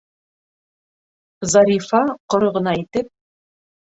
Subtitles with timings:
[1.53, 2.03] Зарифа,
[2.35, 3.13] ҡоро ғына итеп: